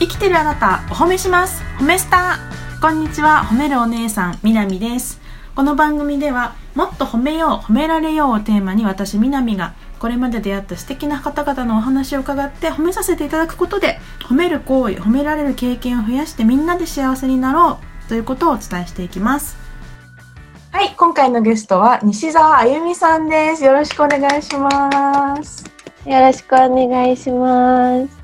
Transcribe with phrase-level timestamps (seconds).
[0.00, 1.62] 生きてるあなたお褒めします。
[1.78, 2.80] 褒めスター。
[2.80, 5.20] こんにちは褒めるお姉さんみなみです。
[5.54, 19.58] この番組ではもっと褒めよう褒められようをテーマに私みなみがこれまで出会った素敵な方々のお話を伺って褒めさせていただくことで褒める行為褒められる経験を増やしてみんなで幸せになろうということをお伝えしていきます。
[20.72, 23.64] はい今回のゲストは西澤あゆみさんです。
[23.64, 25.70] よろしくお願いします。
[26.06, 28.19] よろしくお願いします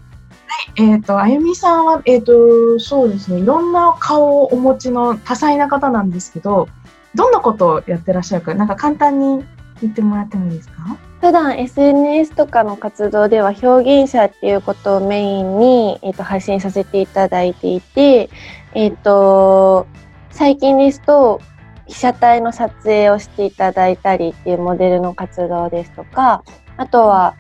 [0.77, 6.69] えっ、ー、と、あゆみさんは、えっ、ー、と、そうですね、いろんな顔をお持ちの多彩な方なんですけど、
[7.15, 9.45] どんなことをやってらっしゃるか、なんか簡単に
[9.81, 10.97] 言ってもらってもいいですか？
[11.21, 18.29] 普段 SNS とかの活動では表現者っていうことをメインに、えーと、発信させていただいていて、
[18.75, 19.87] えっ、ー、と、
[20.31, 21.41] 最近ですと、
[21.87, 26.43] 被写体の撮影をしていただいたりっていうモデルの活動ですとか、
[26.77, 27.35] あとは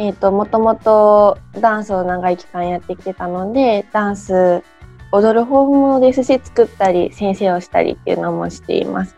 [0.00, 4.62] えっ、ー、と、もともとダンスを長い期間やってきてたので、ダンス、
[5.12, 9.14] 踊る方もですし、作ったり、先生をしたりっていうのもしています。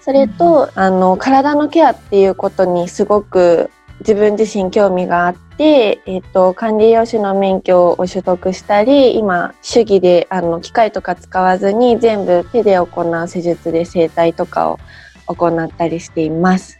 [0.00, 14.80] それと、あの、体のケアっていうことにすごく自分自身興味があって、えっ、ー、と、管理栄養士の免許を取得したり、今、手技で、あの、機械とか使わずに全部手で行う施術で整体とかを
[15.26, 16.76] 行ったりしています。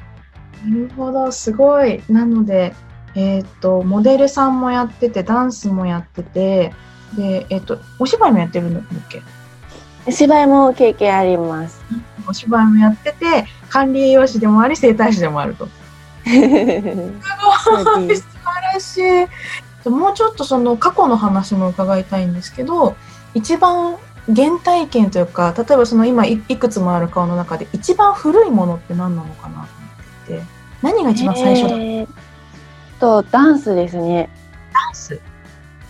[0.68, 2.02] なるほど、すごい。
[2.08, 2.74] なので、
[3.14, 6.72] えっ、ー、と、モデルさんもやってて、ダンスもやってて、
[7.16, 9.22] で、えっ、ー、と、お芝居もやってるんだっけ？
[10.12, 11.82] 芝居も経験あります。
[12.28, 15.68] お芝居もやってて、管理栄養士でもあり、整体師でもあると。
[16.24, 18.98] すごい、素晴らし
[19.86, 19.88] い。
[19.88, 22.96] もうちょっとその過去の話も伺いたいんですけど、
[23.34, 23.96] 一番
[24.34, 29.66] 原体験というか、例えばその今いくつもある顔の中で一番古いものって何なのかなと思っ
[30.26, 30.42] てて、
[30.82, 32.23] 何が一番最初だえー
[33.04, 34.30] とダンスですね。
[34.72, 35.20] ダンス？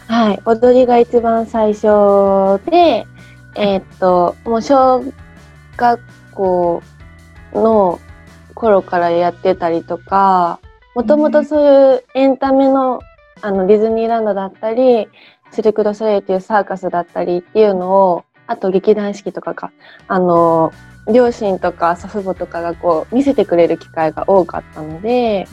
[0.09, 0.43] はい。
[0.45, 1.83] 踊りが一番最初
[2.69, 3.07] で、
[3.55, 5.05] えー、っと、もう小
[5.77, 6.01] 学
[6.33, 6.83] 校
[7.53, 8.01] の
[8.57, 10.59] 頃からやってたりとか、
[10.97, 13.01] もともとそういうエンタメの、
[13.43, 15.07] あの、ディズニーランドだったり、
[15.53, 19.71] シルク・ド・ソレイっていうサーカスだったりっていうのを、あと劇団四季とかか、
[20.09, 20.73] あの、
[21.13, 25.47] 両親とか祖父母とかがこう見せてくれる機会が多かったので、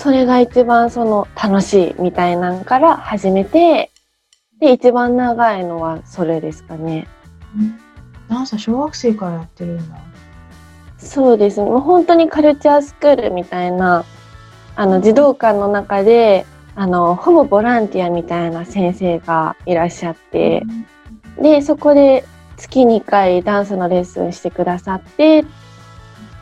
[0.00, 3.90] それが一番その楽しいみたいなんから始めて、
[4.58, 7.06] で、一番長いのはそれですかね。
[8.30, 9.98] ダンス小学生からやってるんだ。
[10.96, 11.68] そうですね。
[11.68, 14.06] もう本当にカルチャースクールみたいな、
[14.74, 20.62] あの、児童館の中で、あの、ほぼボランティアみたいな先生がいらっしゃって、
[21.42, 22.24] で、そこで
[22.56, 25.44] 月2回ダンスのレッスンしてくださってっ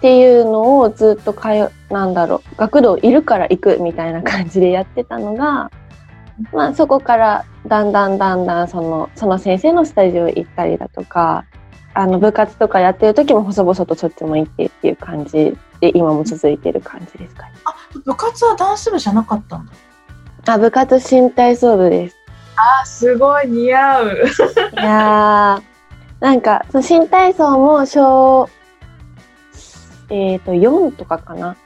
[0.00, 5.70] ていうのをずっと通なんだろう学童いるから行くみたいな感じでやってたのが、
[6.52, 11.44] まあ、そこからだんだんだんだんそのその先生のスタジオ行ったりだとか
[11.94, 17.52] あの部活とかやってる時も細々とそっちも行ってっていう感じで今も続いてる感じですかね。
[17.64, 19.72] あ部活はダンス部じゃなかったんだ
[20.46, 22.16] あ部活新体操部です。
[22.56, 24.24] あすごい似合う。
[24.74, 25.60] いや
[26.20, 28.48] なんかその新体操も小
[30.10, 31.56] えっ、ー、と、4とかかな。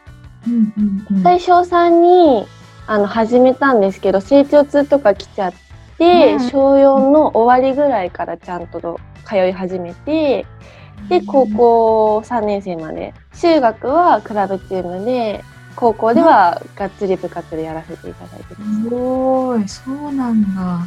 [0.47, 2.47] うんうんうん、最初3に
[2.87, 5.53] あの始めたんですけど、成長痛とか来ちゃっ
[5.99, 10.47] て、うん、小4の終わりぐらいからちゃんと通い始めて、
[11.09, 13.15] で、高校3年生まで。
[13.41, 18.83] 中学はクラブチームで、高校ではがっつり部活でやらせていただいてます。
[18.83, 20.87] すごい、そうなんだ。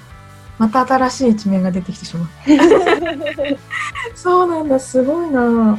[0.58, 2.28] また新しい一面が出てきてしまう。
[4.16, 5.78] そうなんだ、すごいな。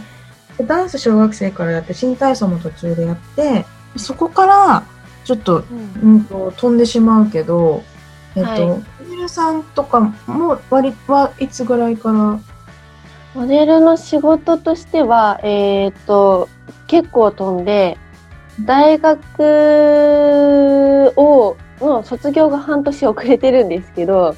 [0.65, 3.65] ダンス小学生からやって新体操も途中でやって
[3.97, 4.85] そこから
[5.25, 5.65] ちょっと,、
[6.03, 6.25] うん。
[6.25, 7.83] と飛んでしまうけど、
[8.37, 12.39] えっと、はい、モデルさんとかも割はいつぐらいから？
[13.35, 16.49] モデルの仕事としては、えっ、ー、と
[16.87, 17.99] 結構飛んで
[18.65, 24.35] 大学をの卒業が半年遅れてるんですけど、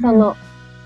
[0.00, 0.36] その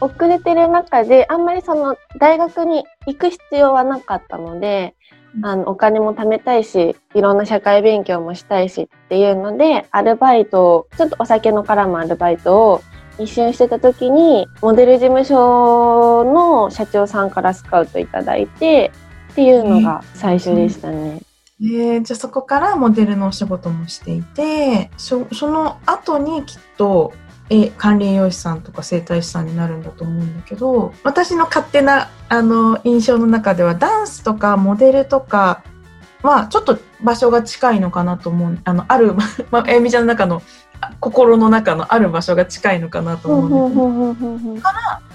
[0.01, 4.95] 遅れてる中で、あんまりその大学に行く必要はなかったので、
[5.43, 12.83] あの、お金も貯めたいし、いろんな社会勉強もしたいしっていうので、アルバイトちょっとお酒の絡むアルバイトを
[13.19, 18.93] 一瞬してた時に、モデル事務所の社長さんからスカウトいただいて、
[19.33, 21.23] っていうのが最初でしたね。
[21.61, 27.13] えー、じゃあそこからモデルのお仕事もしていて、そその後にきっと
[27.51, 35.63] え管理栄養士さんとか整体師さんになるんだと思うんだけど私の勝手なあの印象の中ではダンスとかモデルとか
[36.23, 38.59] はちょっと場所が近いのかなと思う。
[38.65, 39.15] あのある、
[39.51, 40.41] まあ、えみちゃんの中の
[41.01, 44.55] 心の中のある場所が近いのかなと思うんで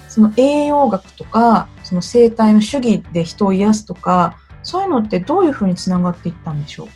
[0.07, 6.87] す、その栄養学とかその生態の主義で人を癒すとかそういうのってどういうふうにつながっていったんでしょう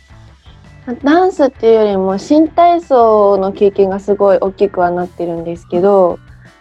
[1.02, 6.18] ダンスっていうよりも新体操の経験がすごい大きくはなってるんですけど、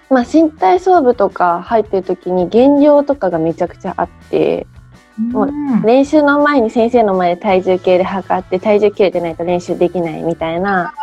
[0.10, 4.68] まあ、新体操部とか入ってる時に減量とかがめちゃくちゃあって、
[5.18, 5.52] もう
[5.86, 10.94] 練習の前に先生の前で体重計で測って体重計でないと練習できないみたいな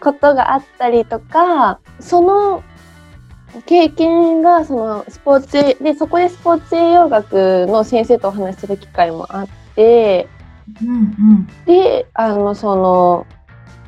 [0.00, 2.62] ことがあったりとかその
[3.66, 5.40] 経験がそのスポー
[5.76, 10.28] ツでそこでスポーツ栄養学の先生とお話しする機会もあって、
[10.80, 13.26] うんうん、であのその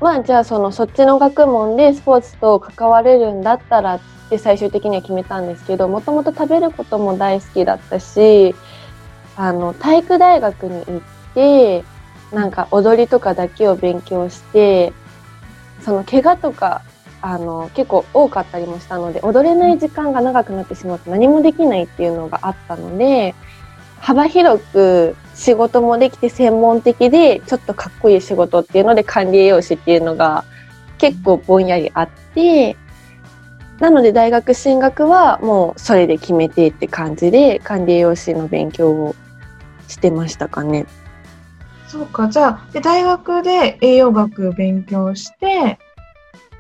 [0.01, 8.55] まあじゃあそのそっちの学問でスポーツと関われるんだったらって最終的には決めたんですけどもともと食べることも大好きだったし
[9.37, 11.01] あの体育大学に行っ
[11.35, 11.85] て
[12.33, 14.93] なんか踊りとかだけを勉強して
[15.81, 16.83] その怪我とか
[17.21, 23.35] あの結構多かったりもしたので踊れない時間が長くなってしまって何もできないっていうのがあったので
[23.99, 30.45] 幅広く仕事もできて専門的でちょっとかっこいい仕事っていうので管理栄養士っていうのが
[30.99, 32.77] 結構ぼんやりあって
[33.81, 39.17] なので大学進学はもうそれで決めてって感じで管理栄養士の勉強を
[39.89, 40.87] してましたかね。
[41.89, 45.79] そうかじゃあで大学で栄養学勉強して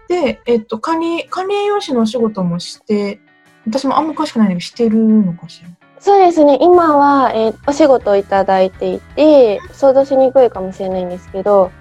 [0.08, 3.20] で、えっと、管理、管理栄養士のお仕事もして、
[3.66, 5.70] 私もあんま詳しくないんだけど、してるのかしら？
[6.04, 6.58] そうですね。
[6.60, 11.72] 今は、えー、お仕事をいただいていて、想像しにくいかもしれないんですけど、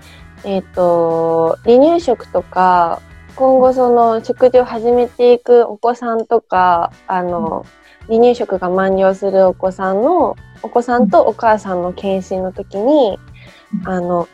[0.45, 3.01] えっ、ー、と、離乳食とか、
[3.35, 7.65] 今後その食事を始めていくお子さんとか、あの、
[8.07, 13.19] 離乳食が満了するお子さんの、お子さんとお母さんの検診の時に、
[13.83, 14.29] あの、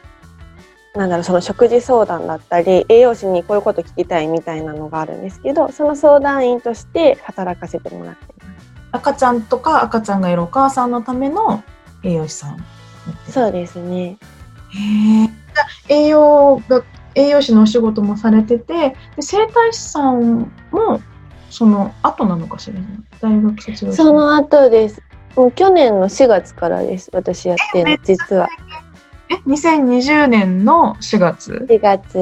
[0.96, 8.29] なんだろうその食事相談だったり栄養士にこういうこと聞きたいみたいなのがあるんですけどその相談員として働かせてもらって
[8.92, 11.64] 赤ちゃんとか赤ちゃんがいるお母さんのための
[12.04, 12.58] 栄養士さん。
[13.30, 14.18] そうですね。
[14.70, 15.30] へえ
[15.90, 16.84] 栄養が
[17.16, 21.02] 栄養士のお仕事もされててで整体師さんも
[21.50, 22.80] その後なのかしら、
[23.20, 25.02] 大学卒業その後です。
[25.36, 28.48] もう去年の4月からです私やってるの実は。
[29.30, 32.18] え、2020年の4月 ?4 月。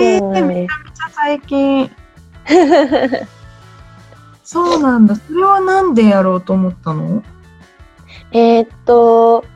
[0.00, 1.90] えー、めちゃめちゃ最近。
[4.52, 5.16] そうなんだ。
[5.16, 7.22] それはなんでやろうと思ったの？
[8.32, 9.46] えー、っと、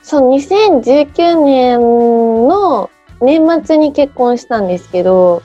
[0.00, 2.88] そう、2019年の
[3.20, 5.42] 年末に結婚したんですけど、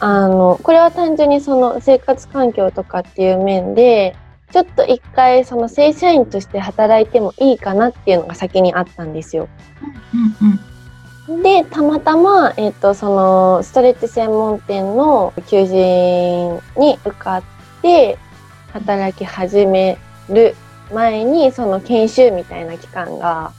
[0.00, 4.16] あの、これは単純にその生活環境とかっていう面で、
[4.50, 9.48] ちょっと一回その正社員として働いてもいいかなっていうのが先にあったんですよ。
[10.40, 17.42] うんうん、でたまたま、えーと、そのストレッチ専門店の求人に受かっ
[17.82, 18.18] て
[18.72, 19.98] 働き始め
[20.28, 20.54] る
[20.92, 23.52] 前にその研修みたいな期間が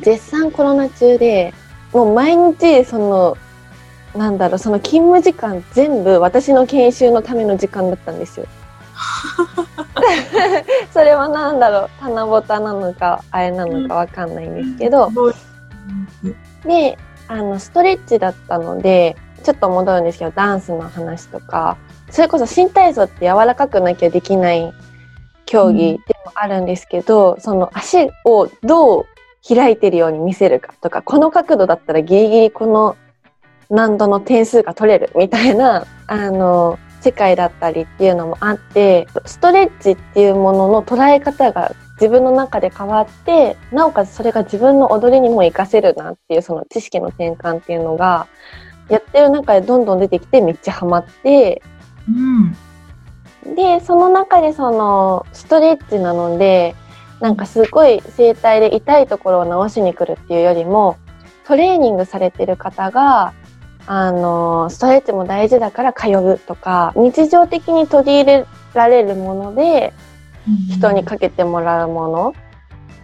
[0.00, 1.54] 絶賛コロナ中で
[1.92, 3.36] もう毎日その
[4.16, 8.46] なんだろうその勤務時間全部私の研修のための時間だったんですよ。
[10.92, 15.10] それは何だろう棚ぼたなのかあれなのかわかんないんですけど、
[16.64, 16.98] で
[17.28, 21.76] あのストレッチだったのでちょっと戻るんですけどダンスの話とか
[22.10, 24.72] それこそ新体操って柔らかくなきゃできない
[25.44, 29.06] 競技でもあるんですけど、うん、その足をどう
[29.48, 32.96] 開いてるように見せるかとかこの角度だったらギリギリこの
[33.70, 48.26] 難度の点数が取れるみたいな あの世界だったりっていうのもあってストレッチっていうものの捉え方が自分の中で変わってなおかつそれが自分の踊りにも活かせるなっていうその知識の転換っていうのが
[48.88, 51.60] やってる中でどんどん出てきてめっちゃハマって、
[52.08, 56.74] うん、でその中でそのストレッチなので
[57.20, 60.98] なんかすごい整体で痛いところを治しに来るっていうよりも
[61.46, 63.32] トレーニングされてる方が
[63.86, 69.92] あのストレッチも大事だから通うとか日常的に取り入れられるもので
[70.70, 72.34] 人にかけてもらうもの、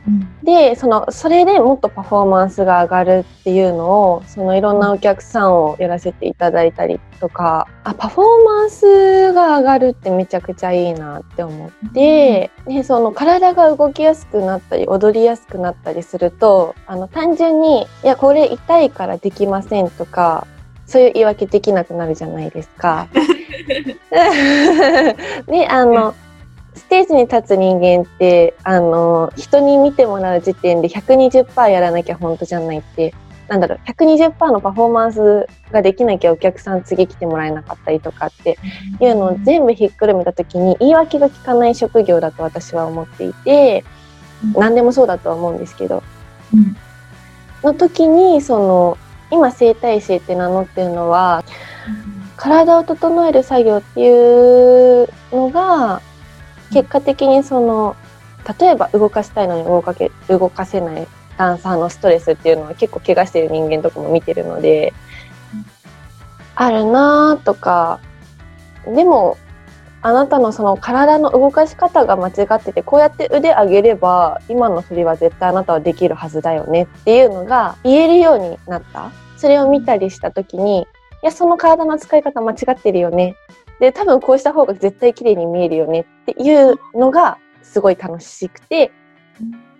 [0.06, 20.46] うん、でそのそれでもっとパフォーマンスが上がるっていうのをそのいろんなお客さんをやらせていただいたりとかあパフォーマンスが上がるってめちゃくちゃいいなって思って、うん、でその体が動きやすくなったり踊りやすくなったりするとあの単純にいやこれ痛いからできませんとか
[20.86, 23.08] そういう言い訳できなくなるじゃないですか。
[25.46, 26.14] であの
[26.74, 33.14] ステージに立つ人間ってあの人に見てもらう時点で120%やらなきゃ本当じゃないって
[33.48, 38.58] なんだろう、120%のパフォーマンスができなきゃお客さん次来てもらえなかったりとかって
[38.98, 43.84] いうのを全部ひっくるめた時に言い訳が効かない職業だと私は思っていて、
[44.54, 46.02] 何でもそうだとは思うんですけど、
[46.54, 46.76] うん。
[47.62, 48.98] の時にその
[49.30, 51.44] 今整体師って名乗ってるのは
[52.36, 56.00] 体を整える作業っていうのが
[56.72, 57.96] 結果的にその
[58.58, 61.06] 例えば動かしたいのに動かけ動かせない
[61.38, 64.92] ダンサーのストレスっていうのは結構怪我してる人間とかも見てるので、
[66.54, 68.00] あるなーとか
[68.84, 69.38] でも
[70.02, 79.12] あなたのその体の動かし方が間違っててこうやって腕上げれば今の振りは絶対あなたはできるはずだよねっていうのが言えるようになった。
[79.36, 80.86] それを見たりした時にい
[81.22, 83.34] やその体の使い方間違ってるよね
[83.82, 88.92] で多分こうした方が絶対綺麗に見えるよねっていうのがすごい楽しくて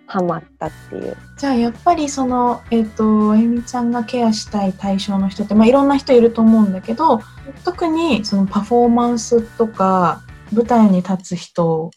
[0.07, 1.15] ハマったっていう。
[1.37, 7.21] じゃあやっぱりそのえっ、とあゆみちゃんがケアしたい対象の人ってまあいろんな人いると思うんだけど
[7.63, 11.89] 特にそのパフォーマンスとか舞台に立つ人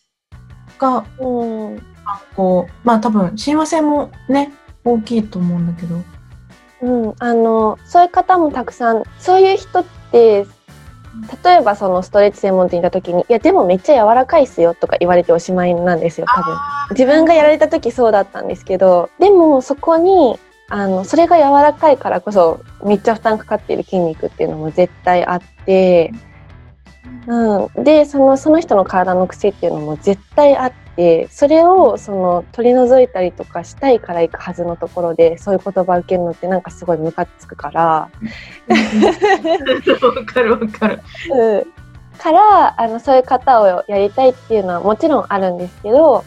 [0.78, 1.82] がうん。
[2.36, 4.52] こうまあ多分親和性もね
[4.84, 6.04] 大きいと思うんだけど。
[6.82, 10.46] うん、あのそういう方もたくさんそういう人って
[11.44, 16.54] 例えばそのストレッチ専門店にいた時に「いやでもめっちゃ柔らかいっすよ」とか言われておしまいなんですよ多分。
[16.90, 26.12] 自分がやられた時そうだったんですけどでもそこにあのそれが柔らかいからこそめっちゃ負担かかっている筋肉っていうのも絶対あって、
[27.26, 30.86] うん、でそのその人の体の癖っていうのも絶対あって
[31.30, 37.82] それをその取り除いたりとかしたいから行くはずのところでそういう言葉を受けるのってなんかすごいムカつくから。
[38.70, 41.00] わかるわかる
[41.30, 41.66] うん、
[42.18, 46.24] からあのそういう方をやりたいっていうのはもちろんあるんですけど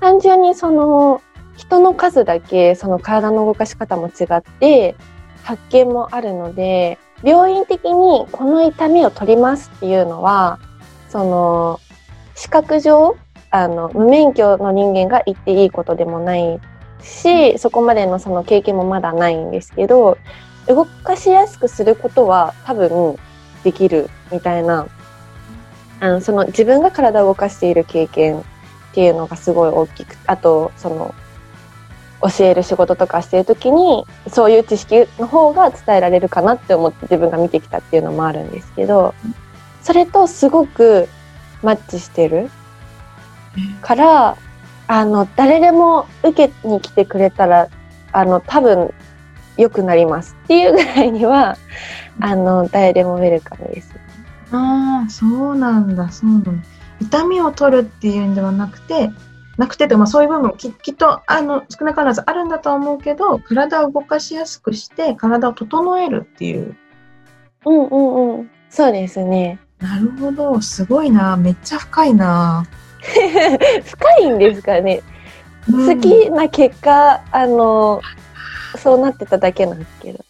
[0.00, 1.20] 単純にその
[1.56, 4.96] 人の数だけその体の動かし方も違って
[5.42, 10.58] 発見もあるので病院的にこの痛みを取りますっていうのは
[11.10, 11.80] その
[12.34, 13.16] 視覚上
[13.50, 16.60] あの無免許の人間が言っていいことでもない
[17.02, 20.18] しそこまでのその経験もまだないんですけど
[20.66, 23.16] 動かしやすくすることは多分
[23.64, 24.86] できるみたいな
[26.00, 28.44] あのその自分が体を動かしている経験っ
[28.94, 31.14] ていうのがすごい大きくあとその
[32.22, 39.14] 教える仕事とかしてる時にそういう知識の方が伝えられるかなって思って自分が見てきたっていうのもあるんですけど
[39.82, 41.08] それとすごく
[41.62, 42.50] マッチしてる。
[43.82, 44.36] から
[44.86, 47.68] あの誰でも受けに来てくれたら
[48.12, 48.92] あの多分
[49.56, 51.56] 良くなりますっていうぐらいには
[52.20, 53.94] あの誰でもウェルカムです。
[54.52, 56.52] ああそうなんだそうなんだ
[57.00, 59.10] 痛みを取るっていうんではなくて
[59.56, 66.76] なくてとか、まあ、そういう部分ききっとあの少なからずあるんだとは思うけど体を動かしやすくして体を整えるっていう
[67.66, 68.50] うんうんうん。
[68.68, 69.58] そうですね。
[69.78, 72.66] なるほどすごいなめっちゃ深いな、
[73.84, 75.02] 深いんですかね。
[75.02, 75.10] うん
[75.86, 78.00] 好きな結果、あの、
[78.78, 80.24] そうなってただけなんですけど。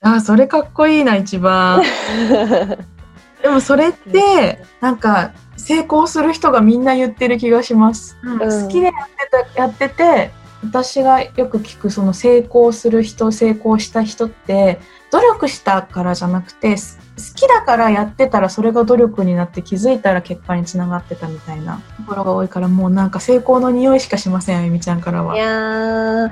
[0.00, 1.82] あーそれかっこいいな一番
[3.42, 10.30] でもそれってなんか成功する人がみんな言ってる気がします、ん好きでやってたやってて
[10.64, 14.78] 私がよく聞くその成功する人成功した人って
[15.10, 21.82] 努力したからじゃなくてす好きだからやってたらそれが努力になって気づいたら結果につながってたみたいな。
[21.96, 25.34] ところが多いからもうなんか成功の匂いしかしませんあゆみちゃんからは。
[25.36, 26.30] いやー、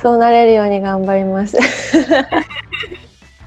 [0.00, 1.58] そうなれるように頑張ります。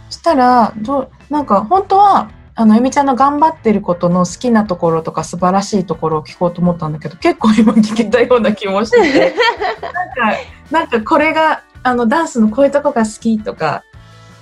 [0.10, 9.36] そ したらどうなんか本当はあのあゆみちゃんの頑張ってることの好きなところとか素晴らしいところを聞こうと思ったんだけど結構今聞けたような気もしてて。
[9.82, 9.94] なん
[10.32, 10.38] か
[10.72, 13.84] なんかこれがあのダンスのこういうとこが好きとか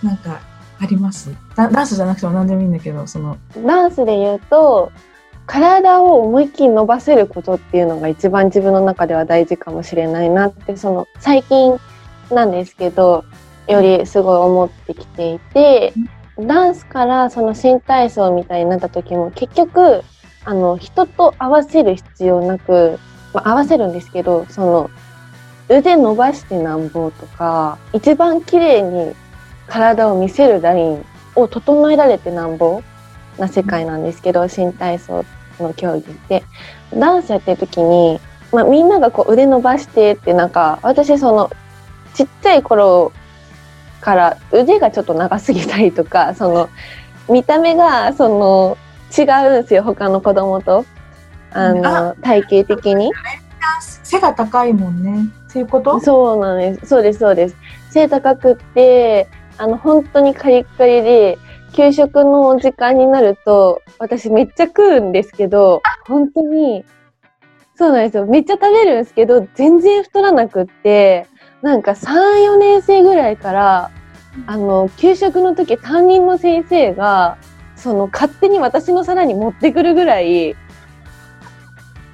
[0.04, 0.42] なんか
[0.80, 1.34] あります？
[1.56, 3.38] ダダンスじゃなくても何でもいいんだけどその。
[3.66, 4.92] ダンスで言うと、
[5.46, 11.80] 体を思いっきり伸ばせることっていうのが一番自分の中では大事かもしれないなって、その最近
[12.32, 13.26] なんですけど、
[13.68, 15.94] よりすごい思ってきていて、
[16.40, 20.04] ダンスからその新体操みたいになった時も結局、
[20.46, 23.00] あの、人と合わせる必要なく、
[23.34, 24.90] まあ、合わせるんですけど、その、
[25.70, 29.16] 腕伸ばしてなんぼとか、一番綺麗に
[29.74, 32.84] 体を見せるラインを整えられてなんぼ
[33.40, 35.26] な世界なんですけど、新体操
[35.60, 36.44] の競技って。
[36.94, 38.20] ダンスやってる時に、
[38.52, 41.50] まあ、みんながこう腕伸ばしてってなんか、私その、
[42.14, 43.12] ちっちゃい頃
[44.00, 46.70] から腕がちょっと長すぎたりとか、 その、
[47.28, 48.78] 見た目がその、
[49.18, 50.86] 違うんですよ、他の子供と。
[51.52, 53.12] あの、あ体型的に。
[54.04, 56.00] 背が高いもんねそういうこと？
[56.00, 56.86] そうなんです。
[56.86, 57.56] そうです、そうです。
[57.90, 61.38] 背高くって、あの、本当にカリッカリで、
[61.74, 66.86] 給食の時間になると、私めっちゃ食うんですけど、本当に、
[67.76, 68.26] そうなんですよ。
[68.26, 71.28] めっちゃ食べるんですけど、全然太らなくって、
[71.62, 73.92] なんか3、4年生ぐらいから、
[74.46, 77.38] あの、給食の時担任の先生が、
[77.76, 80.56] その、勝手に私の皿に持ってくるぐらい、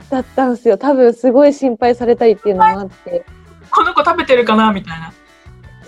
[0.09, 0.77] だったんですよ。
[0.77, 3.23] 多分すごい心配されたりっていうのもあって。
[3.69, 5.13] この子食べてるかなみたいな。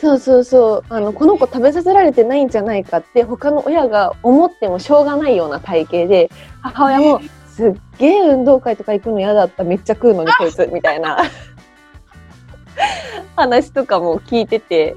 [0.01, 0.84] そうそうそう。
[0.89, 6.31] あの、この子食べさせられてないんじゃないかって、他の親が思ってもしょうがないような体型で、
[6.63, 7.22] 母親も、
[7.55, 9.63] すっげえ運動会とか行くの嫌だった。
[9.63, 11.20] めっちゃ食うのにこいつ、みたいな
[13.36, 14.96] 話とかも聞いてて。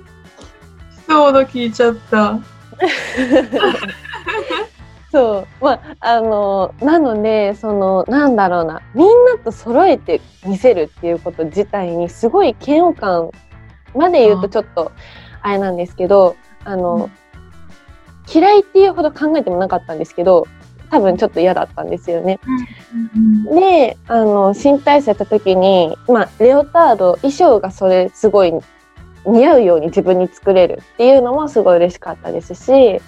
[1.07, 2.39] そうだ、聞いちゃった。
[5.13, 5.65] そう。
[5.65, 13.31] まあ、あの、なので、その、なんだろうな、みんなと揃えて見せるっていうこと自体にすごい嫌悪感
[13.95, 14.93] まで言うとちょっと、
[15.43, 17.11] あれなんですけど、あの、うん。
[18.33, 20.47] 嫌いっていうほど考えてもなかったんですけど、
[20.91, 22.39] 多分ちょっと嫌だったんですよね。
[23.53, 28.53] で、あの、新体操やった時に、まあ、レオタード、衣装がそれすごい
[29.27, 33.01] 似合うように自分に作れるっていうのもすごい嬉しかったですし、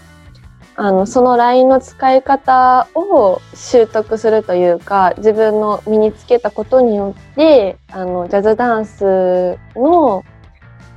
[0.78, 10.22] あの、そのラインの使い方を習得するというか、自分の身につけたことによって、あの、ジャズダンスの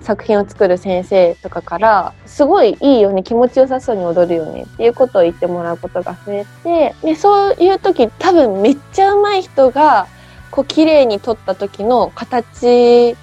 [0.01, 10.08] 作品を作る先生とかから、すごいいいよね、気持ちよさそうに踊るよねっていうことを言ってもらうことが増えて、で、そういう時多分めっちゃ上手い人が、
[10.51, 13.15] こう綺麗に撮った時の形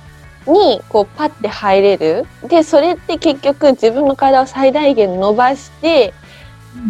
[0.46, 2.26] にこうパッて入れる。
[2.46, 6.14] で、それって結局自分の体を最大限伸ばして、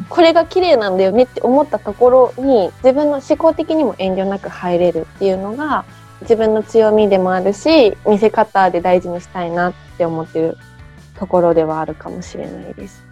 [0.08, 5.84] これが綺麗なんだよねって思ったところに自分の思考的にも遠慮なく入れるっていうのが
[6.22, 10.56] 自分の強みでもあるし見せ方で大事にしたいなって思ってる
[11.18, 13.04] ところではあるかもしれないです。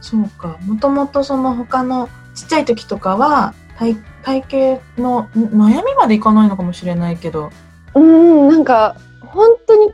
[0.00, 0.58] そうか。
[0.64, 5.26] もともとその他のちっちゃい時とかは体体型のん
[5.68, 7.50] 悩みまでいかないのかもしれないけど。
[7.94, 9.92] うーんなんか本当に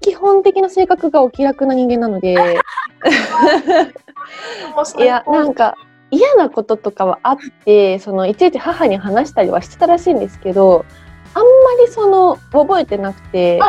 [0.00, 2.32] 基本的な性格がお気楽な人間なので
[4.98, 5.76] いやなんか
[6.10, 10.84] 嫌なこととかはあってそのいちいち母に話したりはしてたらしいんですけど
[11.34, 11.48] あんま
[11.84, 13.60] りその覚えてなくて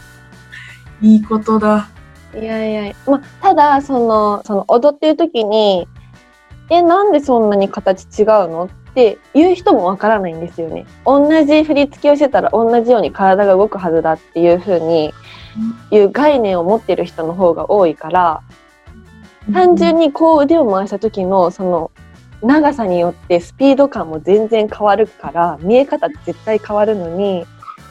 [1.02, 1.88] いいことだ。
[2.34, 5.88] いやいやまあただそのその踊ってる時に
[6.68, 10.86] 「えなんでそんなに形違うの?」って言う人もわからないんですよね。
[11.04, 15.14] 同じ振り付けをしてたら同じように体が動くはずだっていう風に
[15.90, 18.40] いう概念を持ってる人の方が多いから
[19.52, 21.90] 単純にこう腕を回した時のその
[22.42, 27.46] 長さによってスピード感も全然変わるから見え方って絶対変わるのに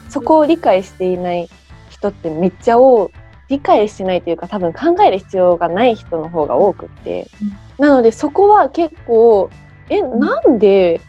[0.08, 1.48] そこを理解していない
[1.90, 3.10] 人ってめっちゃ多い
[3.48, 7.28] 理解してないというか多分考える必要がない人の方が多くって
[7.78, 9.50] なのでそこは結構
[9.88, 11.00] えなんで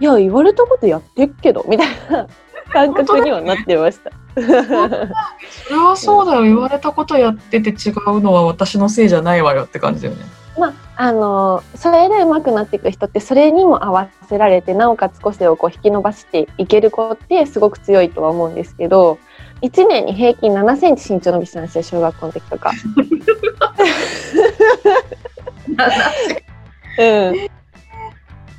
[0.00, 2.28] いや言われたことやってっけどみたいな
[2.72, 4.10] 感覚にはなってました。
[4.34, 4.40] そ
[5.72, 6.42] れはそうだよ。
[6.42, 10.24] 言われたことやってて違うのは私のせいじゃないわよって感じだよね。
[10.58, 19.18] まあ、あのそれで上手くなっていく人ってそれにも合わせられてなおかつ個性をこう引き伸ばしていける子ってすごく強いとは思うんですけど
[19.62, 22.72] 1年に平均7センチ身長伸びてたんですよ小学校の時とか。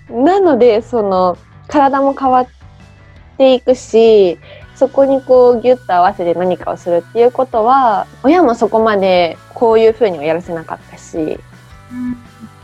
[0.09, 2.47] うん、なのでその体も変わっ
[3.37, 4.39] ていくし
[4.75, 11.37] そこにこうギュッと合わせて何かをするっていうことは親もそこまでこういうふうにはやらせなかったし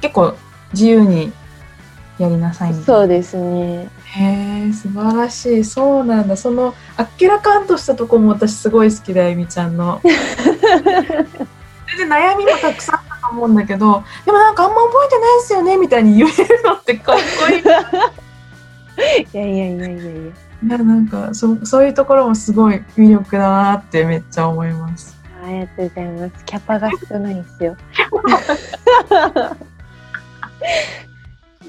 [0.02, 0.36] 結構
[0.74, 1.32] 自由に
[2.18, 3.90] やりなさいそうですね。
[4.06, 5.64] へえ素晴らしい。
[5.64, 6.38] そうなんだ。
[6.38, 10.00] そのあっけらかんとしたとこも私すごい好きだよえみちゃんの。
[11.98, 17.60] 全然悩みもたくさんあったと思うんだけどでもなんかあんま覚えてないですよねみたいに言えるのってかっこいい。
[17.60, 20.04] いいやいやいやいや。
[20.04, 20.32] いや。
[20.68, 25.15] やなんかそそういうところもすごい魅力だなってめっちゃ思います
[25.46, 26.46] ありがとうございます。
[26.46, 27.76] キャパが少ないんですよ。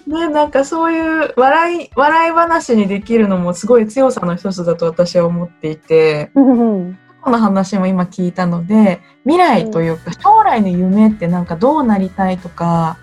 [0.06, 12.98] ねなんかそういう笑い笑い話にできるのもすごい強さの一つだと私は思っていてうんこの話も今聞いたので未来というか将来の夢ってなんかどうなりたいとか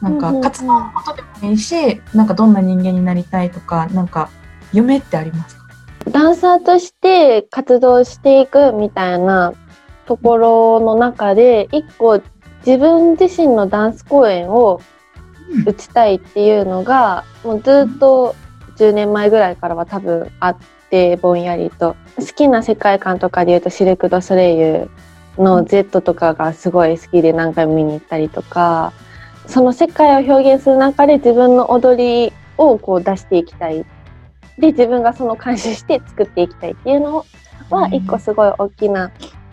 [0.00, 4.30] なんかうんうんうん活動のことでもいいしなんかどんな人間になりたいとかなんか
[4.72, 5.68] 夢ってありますか？
[6.10, 9.52] ダンサーとして活動していくみたいな
[10.08, 12.22] ところの中で一個
[12.66, 14.80] 自分自身のダンス公演を
[15.66, 18.34] 打ちたいっていうのがもうずっと
[18.76, 20.56] 10年前ぐらいからは多分あっ
[20.88, 21.94] てぼんやりと。
[22.18, 24.90] 好きな世界観とかで言うとシルク・ドゥ・ソレイユ
[25.36, 28.92] の Z とかがすごい好きで何回も見に行ったりとか
[29.46, 33.84] その世界を表現する中で自分の踊りをこう出していきたい。
[34.58, 37.26] で自分がその監視して作っていきたいっていうの
[37.70, 39.12] は一個すごい大きな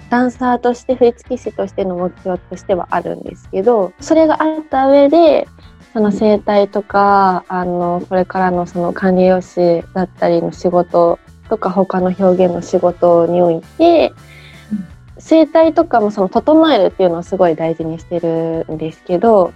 [0.10, 5.48] ダンサーとして振付師としての目標としてはあるんですけどそれがあった上で
[5.94, 14.14] その生態とかあのこれからのその管理栄養士だったりの仕事とか他の表現の仕事において
[15.18, 19.54] 生態とかもその整えるっていうのをすごい大事にしてるんですけど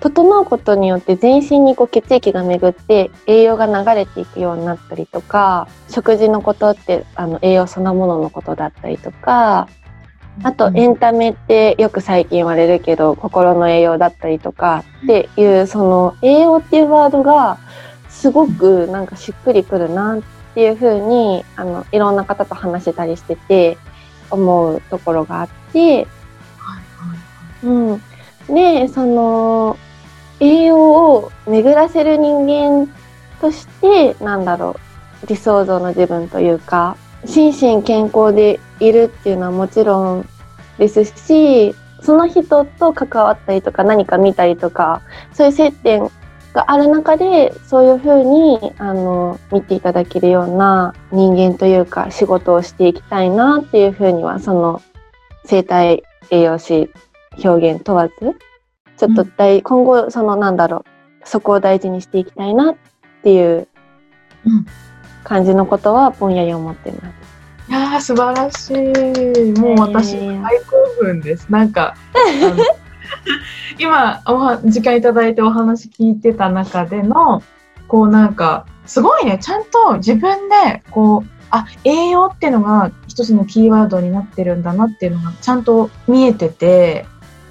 [0.00, 9.68] 整うことによって全身にこう血液が巡って栄養が流れていくようになったりとか食事のことってあの栄養そのもののことだったりとか
[10.42, 17.58] あとエンタメってよく最近言われるけど心の栄養だったりとかっていうその栄養っていうワードが
[18.08, 20.22] すごくなんかしっくりくるなっ
[20.54, 23.76] ていうふうにあのいろんな方と話してたりしてて
[24.30, 26.06] 思うところがあって、
[27.62, 28.02] うん、
[28.48, 29.76] でその
[30.40, 32.92] 栄養を巡らせる人間
[33.40, 34.76] としてなんだろ
[35.22, 40.28] う理想像の自分というか心身健康でいるっていうのはもちろん
[40.78, 46.10] ですしその人と関わったりとか何か見たりとかそういう接点
[46.52, 54.82] がある中でそういうふうにあの見ていただけるような人間というか仕事をしていきたいなっていうふうにはその
[55.44, 56.90] 生態栄養士
[57.42, 58.14] 表現問わず
[58.96, 60.84] ちょっと大、うん、今後そのなんだろ
[61.24, 62.76] うそこを大事にしていきたいなっ
[63.22, 63.68] ていう
[65.24, 67.22] 感じのことはぼんやり思ってます。
[67.68, 69.52] いや素晴らしい。
[69.60, 71.46] もう私、大興奮です。
[71.48, 71.94] なんか、
[73.78, 77.42] 今お時間いただいてお話聞いてた中での、
[77.88, 87.06] こうなんか、すごいね、ちゃんと自分で、こう、あ、栄養っていうのが一つのキーワードになってるんだなっていうのがちゃんと見えてて、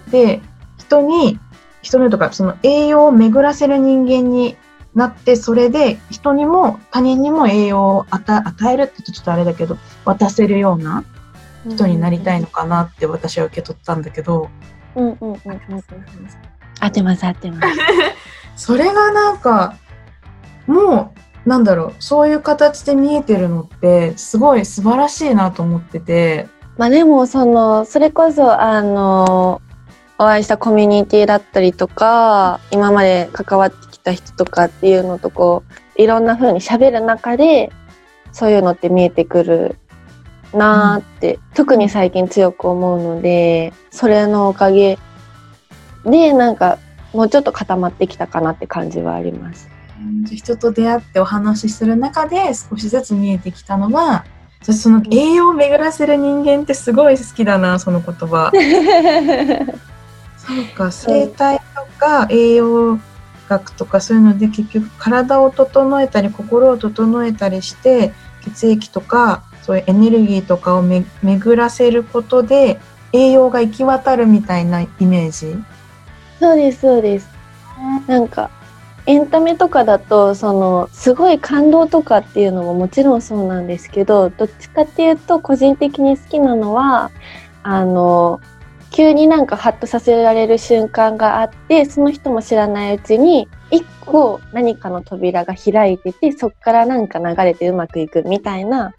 [0.10, 0.42] で、
[0.78, 1.40] 人に、
[1.82, 4.58] 人のとか、その栄養を巡らせる人間に
[4.96, 11.04] なって、それで人にも他人にも栄養を与えるってちょっとあれだけど、渡せるような
[11.68, 14.50] 人になりたいのかなって私は受け取ったんだけど。
[14.96, 15.40] うんうんうんうん。
[16.82, 17.80] 合ってます合ってます。
[18.56, 19.76] それがなんか、
[20.68, 21.14] も
[21.46, 26.48] う、なんだろう、そういう形で見えてるのって、すごい素晴らしいなと思ってて。
[26.78, 29.62] まあでも、その、それこそ、あの、
[30.18, 35.64] お会いしたコミュニティだったりとか、今まで関わってきた人とかっていうのとこ
[35.98, 37.72] う、いろんな風に喋る中で、
[38.32, 39.78] そういうのって見えてくる
[40.54, 44.98] なーって、うん、特に最近強く思うので、それのおかげ
[46.06, 46.78] で、なんか、
[47.14, 49.70] もうちょっと固まってきたかなって感じはあります。
[50.32, 54.26] 人と出会ってお話しする中で少しずつ見えてきたのは、
[54.62, 58.52] その栄養を巡らせる人間ってすごい好きだな、その言葉。
[60.38, 63.00] そうか、生態とか栄養
[63.52, 72.80] 学とかそういうので結局体を整えたり心を整えたりして血液とかそういうエネルギーとかをめ巡らせることで
[73.14, 75.56] 栄養が行き渡るみたいなイメージ？
[76.40, 77.30] そうですそうです。
[78.08, 78.50] なんか
[79.06, 87.12] エンタメとかだとそのすごい感動とかっていうのももちろんそうなんですけどどっちかっていうと個人的に好きなのは
[87.64, 88.40] あの
[88.92, 98.94] 急になんかハッとさせられる瞬間があってその人も知らないうちに一個何かの扉が開いててそっからなんか流れてうまくいくみたいな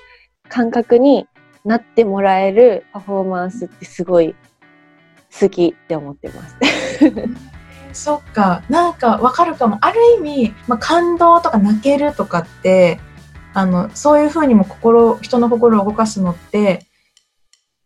[0.48, 1.26] 感覚に
[1.64, 4.34] なってもらえるパフォーマンスってすごい
[5.38, 6.56] 好きって思ってます。
[7.92, 12.98] そっかなんかわかるかもある意味、まあ、感動とか泣けるとかって
[13.52, 16.86] あのそういうふうにも心人の心を動かすのって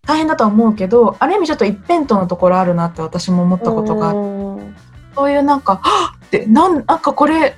[0.06, 4.86] 大変だとは思うけどある意味ちょっと一辺倒のところあるなって私も思ったことがあって。
[5.16, 7.56] そういうなんか「はっ!」ってなんなんかこれ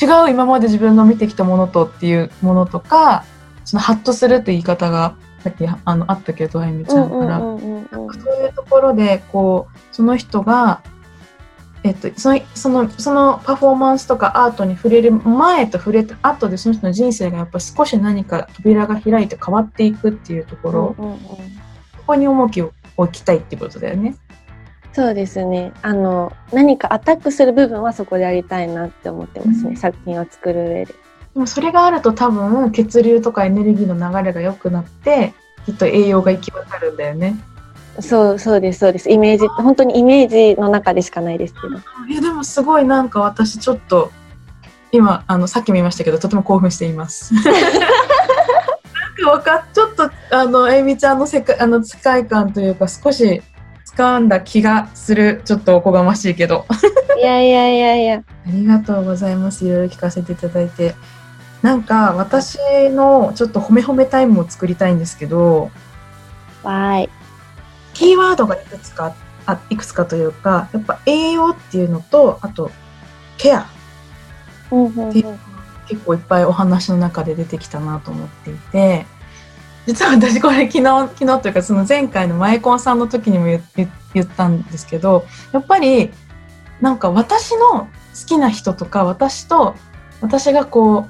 [0.00, 3.24] 違う今まで自分の見てきたものとっていうものとか
[3.64, 7.38] そのハッとするって言い方がさっきあのあったけどあゆみちゃんから。
[7.38, 10.80] そういうところでこうその人が
[11.84, 21.18] えっと、そのそのそのパフォーマンスとかアートに触れる前と触れた後でその人の人生がやっぱ少し何か扉が開いて変わっていくっていうところ、うんうんうん、
[22.06, 24.16] こに重きを置きたいってことだよね。
[24.92, 25.72] そうですね。
[25.82, 29.70] あの何かアタックする部分はそこでやりたいなって思ってますね。
[29.70, 30.94] うん、作品を作る上で。
[31.34, 35.34] でもそれがあると多分血流とかエネルギーの流れが良くなって
[35.66, 37.36] きっと栄養が行き渡るんだよね。
[38.00, 41.76] そうそうですそうですイメージ本当にイメージの中でしかないですけど。
[42.08, 44.10] いやでもすごいなんか私ちょっと
[44.92, 47.34] 今あのさっきも言いましたけどとても興奮しています。
[49.22, 53.42] かわかちょっとあのあゆみちゃんの世界あの世界観というか少し
[53.96, 56.66] 掴んだ気がするちょっとおこがましいけど
[57.16, 58.16] いやいやいやいや。
[58.16, 60.94] ありがとうございますいろいろ聞かせていただいて
[61.62, 62.58] なんか私
[62.90, 65.70] のちょっと褒め褒めタイムを作りたいんですけど
[66.62, 67.10] わーい。
[67.94, 69.14] キーワードがいくつか
[69.46, 72.70] あいくつかというかやっぱ栄養っていうのとあと
[73.38, 73.66] ケア
[74.70, 75.38] うんうんうん
[75.88, 79.06] 結構いっぱいお話の中で出てきたなと思っていて。
[79.86, 86.10] 実は私これ昨日昨日というかその前回の前コンさんの時にも言ったんですけどやっぱり
[86.80, 87.88] なんか私の好
[88.26, 89.76] きな人とか私と
[90.20, 91.08] 私がこう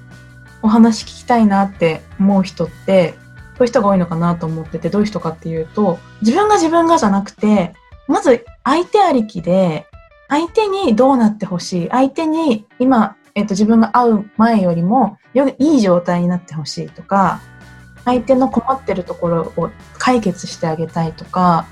[0.62, 3.14] お話聞きたいなって思う人って
[3.56, 7.72] そういう人が多いのかなと思っててどういう人かっていうと自分が自分がじゃなくて
[8.08, 9.86] まず相手ありきで
[10.28, 17.40] 相手にどうなってほしい相手に今、えっと、自分が会う前よりもよりいい状態になってほしいとか
[18.06, 21.66] 相手の困ってるところを解決してあげたいとか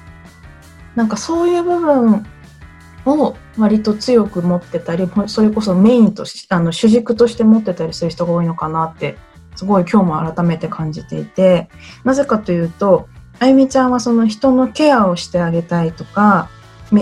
[0.95, 2.27] なんかそういう部分
[3.07, 9.17] を割と強く持ってたりそれこそメインとしあの主軸として持ってたりする人が多いのかなって
[9.57, 11.71] すごい今日も改めて感じていて
[12.05, 16.51] なぜかというとあゆみちゃんはその人のケアをしてあげたいとか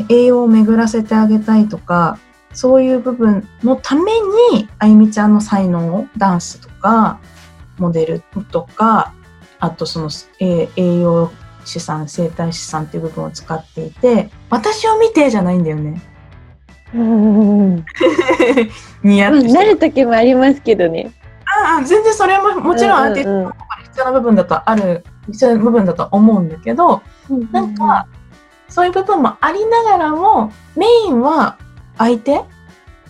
[0.09, 2.19] 栄養を巡らせてあげたいとか
[2.53, 4.13] そういう部分のため
[4.53, 7.21] にあゆみちゃんの才能をダンスとか
[7.79, 9.15] モデルとか
[9.59, 10.07] あとその、
[10.41, 11.31] えー栄養
[11.65, 16.03] 士さん生態師さんっていう部分を使っていて私を見てじゃないんだよね。
[16.95, 17.85] うんうんうん
[19.03, 21.13] 似合ってきてなる時もありますけどね。
[21.65, 28.07] ああ全然それももちろんアーティストうんと必要な部分だとある必要な部分だと思うんだけどうんなんか、
[28.69, 31.59] そういう部分もありながらもメインは
[31.99, 32.41] 相手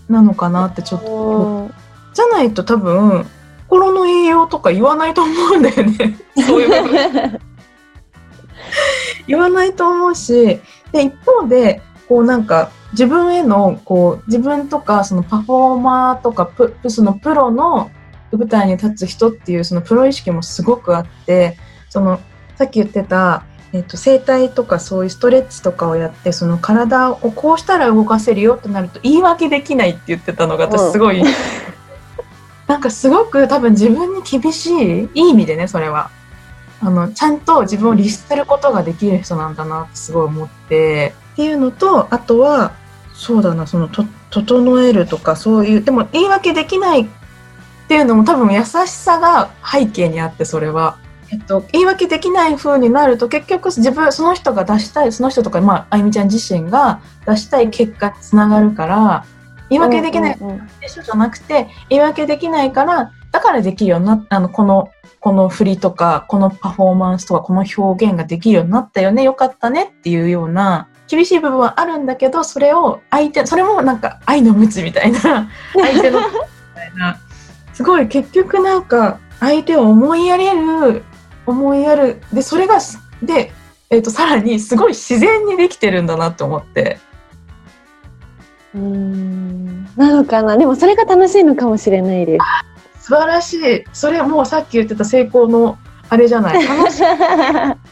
[0.08, 1.70] なのかなってちょっと。
[2.14, 3.26] じゃないと多分
[3.68, 6.18] 心の栄養とか言わないと思うんだよね。
[6.46, 7.40] そういう部分
[9.26, 10.60] 言わないと思うし。
[10.92, 17.90] で一方でこうなんか自分へのこう自分とかそのパフォーマーとかプそのプロの
[18.30, 21.56] 舞台に立つ人っていうそのプロ意識もすごくあって
[21.88, 22.20] その
[22.56, 31.22] さっき言ってた、えっと、整体とかそういうストレッチとかをやってその体をこうしたら動かせるよってなると言い訳できないって言ってたのが私すごい、
[32.68, 36.10] なんかすごく多分自分に厳しいいい意味でねそれは。
[36.84, 41.14] あのちゃんと自分を律することができる人なんだなってすごい思って。
[41.34, 42.72] っていうのとあとは
[43.14, 47.06] そうだなそのと整えるとかそういうでも言い訳できないっ
[47.88, 50.98] ていうのも多分優しさが背景にあってそれは。
[51.32, 59.24] えっと、言い訳できない風になると結局自分その人が出したいその人とか、まあ、あゆみちゃん自身が出したい結果につながるから
[59.70, 60.68] 言い訳できないうんうんうん。
[60.80, 64.90] でしょじゃなくて言い訳できないからだからできるようになあのこの
[65.20, 75.20] この振りとかこのパフォーマンスとかこの表現ができるようになったよねよかったねっていうような厳しい部分はあるんだけどそれを相手それもなんか愛の無知みたいな
[75.72, 76.26] 相手のみ
[76.74, 77.18] たいな。
[77.72, 81.04] すごい結局なんか相手を思いやれる
[81.46, 82.20] 思いやる。
[82.32, 83.52] でそれがしで、
[83.90, 86.98] えー、とさらにすごい自然にできてるんだなって思って。
[88.74, 89.84] うーん。
[89.96, 90.56] なのかな。
[90.56, 92.38] でもそれが楽しいのかもしれないで
[92.98, 93.06] す。
[93.06, 93.84] 素晴らしい。
[93.92, 95.78] それもうさっき言ってた成功の
[96.08, 96.66] あれじゃない。
[96.66, 97.02] 楽しい。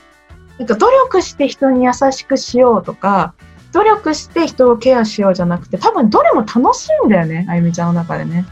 [0.61, 3.33] なんか努力して人に優しくしようとか
[3.73, 8.45] 努力して人をケアしようじゃなくて多分どれも楽しいんだよねあゆみちゃんの中でね。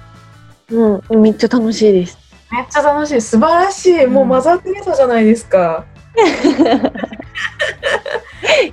[0.70, 2.18] うん、めっちゃ楽しいです。
[2.50, 3.20] めっちゃ楽しい。
[3.20, 4.06] 素晴らしい。
[4.06, 5.84] もうマザー・テレサじゃないですか、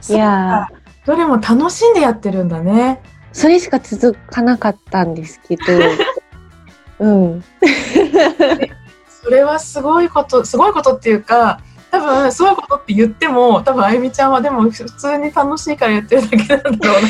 [0.09, 0.75] いやー。
[1.05, 3.01] どれも楽しんでやってるんだね。
[3.31, 5.63] それしか続かなかったんですけど、
[6.99, 7.43] うん。
[9.25, 11.59] それはすごいことすごいことっていうか
[11.89, 17.09] 多分すごいことって言っても多分あゆみちゃんはでも普通に楽しいからやってるだけなんだろうな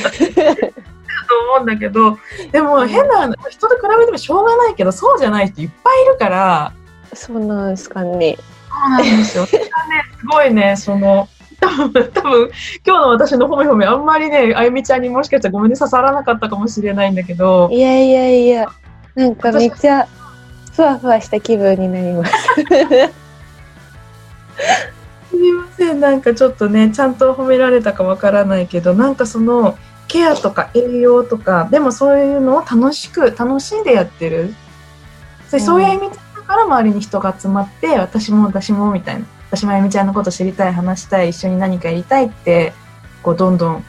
[1.26, 2.18] と思うんだけど
[2.52, 6.74] でも変な人と比べてもしょうがないけどそうじゃない人いっぱいいるから
[7.14, 8.38] そうなんですかね。
[8.70, 9.44] そうなんですよ。
[9.46, 9.50] ね
[10.20, 12.52] すごいねその多分多分
[12.86, 18.68] 今日の私の褒め褒めあんまりねあゆみちゃんにもしかしたらごめんね刺さらなかったかもしれないんだけどいやいやいや、
[19.16, 20.08] なんかめっちゃ
[20.74, 22.34] ふわふわした気分になります。
[25.30, 34.54] すみませんなんかちょっとねちゃんと褒められたかわからないけどなんかそのケアとか栄養とかでもそういうのを楽しく楽しんでやってる
[35.52, 42.74] でそういう意味だから周りに人が集まって私も私もみたいな私もあゆみちゃんのこと知りたい話したい一緒に何かやりたいって
[43.24, 43.84] こうどんどん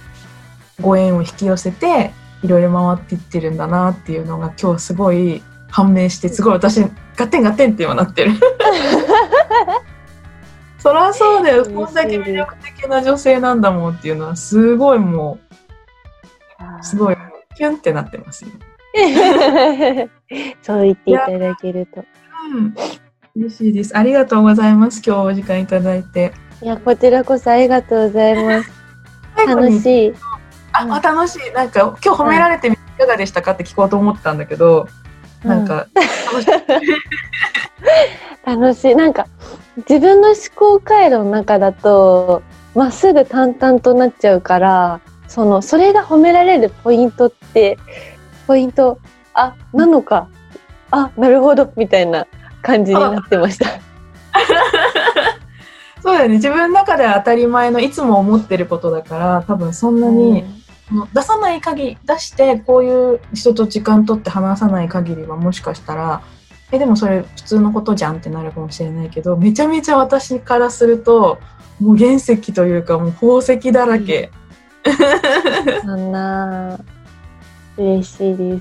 [0.80, 6.80] ご縁を引き寄せていろいろ回っていってるんだなっていうのが今日すごい判明してすごい私
[7.16, 8.32] ガッテンガッテンって今なってる。
[10.78, 11.64] そりゃそうだよ。
[11.64, 15.54] こんだけ魅力的な女性なんだもんっていうのは、すごいもう、
[16.82, 17.16] すごい、
[17.56, 18.50] キュンってなってますよ。
[20.62, 22.04] そう言っていただけると。
[22.52, 22.74] うん。
[23.36, 23.96] 嬉しいです。
[23.96, 25.02] ありがとうございます。
[25.04, 26.32] 今日お時間いただいて。
[26.62, 28.70] いや、こちらこそありがとうございます。
[29.46, 29.80] 楽い。
[29.80, 30.14] しい。
[30.72, 31.52] あ、あ楽しい。
[31.52, 34.88] なんか、今日褒められてみていかがでしたかって聞こうと思ったんだけど、
[35.44, 36.50] なんか、楽しい。
[38.46, 38.94] 楽しい。
[38.94, 39.26] なんか、
[39.88, 42.42] 自分の思考回路の中だと、
[42.74, 47.78] まっすぐ淡々となっちゃうから、その、それが褒められるポイントって、
[48.46, 48.98] ポイント、
[49.34, 50.28] あ、なのか、
[50.90, 52.26] あ、なるほど、みたいな
[52.62, 53.66] 感じになってました。
[56.02, 56.34] そうだよね。
[56.36, 60.44] 自分の中では当たり前のいつも思ってることだから、多分そんなに、
[61.12, 66.22] 出さない限り、出してこういう人と時間取って話さない限りはもしかしたら、
[66.70, 71.38] え、でもそれ普通のことじゃんってなるかもしれないけど、めちゃめちゃ私からすると、
[71.80, 74.30] もう原石というかもう宝石だらけ。
[75.82, 76.78] そんな、
[77.76, 78.58] 嬉しいで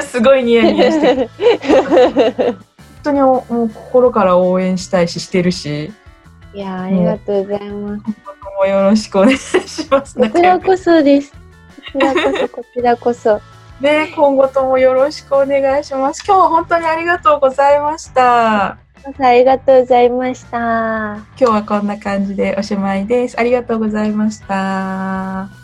[0.00, 0.10] す。
[0.12, 1.30] すごいニヤニヤしてる。
[2.56, 2.56] 本
[3.04, 5.92] 当におもう心から応援したいし、してるし、
[6.54, 8.32] いやー、ありがとうございます。
[8.62, 10.18] もよろしくお願いします。
[10.18, 11.32] こちらこそです。
[11.92, 13.40] こちらこそ、こちらこそ。
[13.80, 16.22] ね、今後ともよろしくお願いします。
[16.24, 18.81] 今日は本当にありがとうございました。
[19.04, 20.56] ありがとうございました。
[20.56, 23.38] 今日はこんな感じでおしまいです。
[23.38, 25.61] ありがとうございました。